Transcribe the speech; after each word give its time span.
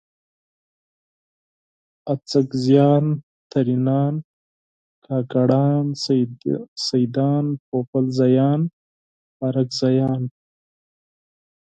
اڅکزیان، 2.13 3.05
ترینان، 3.51 4.15
کاکړان، 5.05 5.85
سیدان، 6.87 7.45
پوپلزیان، 7.67 8.61
بارکزیان 9.37 10.23